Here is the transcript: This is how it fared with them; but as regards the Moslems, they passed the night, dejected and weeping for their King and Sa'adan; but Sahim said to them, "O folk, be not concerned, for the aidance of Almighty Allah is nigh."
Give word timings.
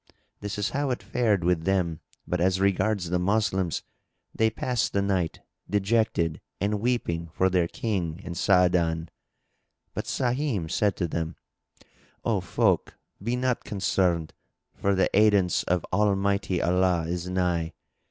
This 0.39 0.57
is 0.57 0.71
how 0.71 0.89
it 0.89 1.03
fared 1.03 1.43
with 1.43 1.63
them; 1.63 1.99
but 2.27 2.41
as 2.41 2.59
regards 2.59 3.11
the 3.11 3.19
Moslems, 3.19 3.83
they 4.33 4.49
passed 4.49 4.93
the 4.93 5.01
night, 5.03 5.41
dejected 5.69 6.41
and 6.59 6.79
weeping 6.81 7.27
for 7.27 7.51
their 7.51 7.67
King 7.67 8.19
and 8.25 8.35
Sa'adan; 8.35 9.09
but 9.93 10.05
Sahim 10.07 10.71
said 10.71 10.95
to 10.95 11.07
them, 11.07 11.35
"O 12.25 12.41
folk, 12.41 12.95
be 13.21 13.35
not 13.35 13.63
concerned, 13.63 14.33
for 14.73 14.95
the 14.95 15.07
aidance 15.15 15.61
of 15.65 15.85
Almighty 15.93 16.59
Allah 16.63 17.05
is 17.07 17.29
nigh." 17.29 17.73